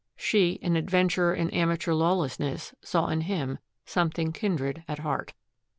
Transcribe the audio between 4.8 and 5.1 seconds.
at